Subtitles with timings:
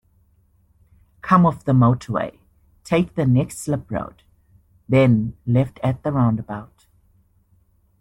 [1.21, 2.39] Come off the motorway,
[2.83, 4.23] take the next slip-road,
[4.89, 6.87] then left at the roundabout